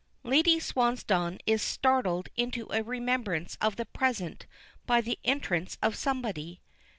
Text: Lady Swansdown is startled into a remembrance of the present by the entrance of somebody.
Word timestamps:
Lady 0.23 0.59
Swansdown 0.59 1.37
is 1.45 1.61
startled 1.61 2.27
into 2.35 2.65
a 2.73 2.81
remembrance 2.81 3.55
of 3.61 3.75
the 3.75 3.85
present 3.85 4.47
by 4.87 4.99
the 4.99 5.19
entrance 5.23 5.77
of 5.79 5.95
somebody. 5.95 6.59